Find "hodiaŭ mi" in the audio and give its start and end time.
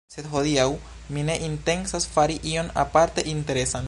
0.29-1.25